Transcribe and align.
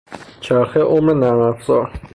چرخه 0.41 0.79
عمر 0.79 1.13
نرم 1.13 1.41
افزار 1.41 1.91